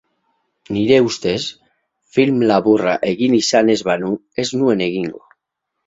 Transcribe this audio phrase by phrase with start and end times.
[0.77, 1.41] Nire ustez,
[2.17, 4.15] film laburra egin izan ez banu,
[4.47, 5.29] ez nuen egingo.